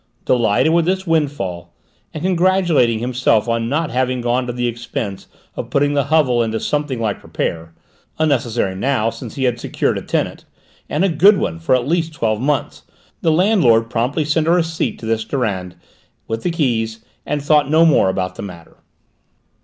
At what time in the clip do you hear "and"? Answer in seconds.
2.11-2.23, 10.89-11.05, 17.23-17.39